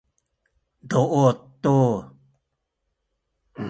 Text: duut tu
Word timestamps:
duut 0.89 1.37
tu 1.63 1.77